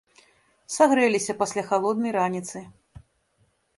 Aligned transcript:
Сагрэліся 0.75 1.35
пасля 1.41 1.63
халоднай 1.69 2.11
раніцы. 2.19 2.57